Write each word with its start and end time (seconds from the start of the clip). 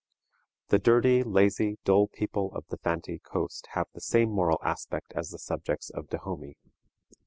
The 0.69 0.79
dirty, 0.79 1.21
lazy, 1.21 1.77
dull 1.83 2.07
people 2.07 2.51
of 2.55 2.65
the 2.69 2.77
Fantee 2.77 3.19
Coast 3.19 3.67
have 3.73 3.85
the 3.93 4.01
same 4.01 4.31
moral 4.31 4.57
aspect 4.63 5.13
as 5.15 5.29
the 5.29 5.37
subjects 5.37 5.91
of 5.91 6.09
Dahomey. 6.09 6.57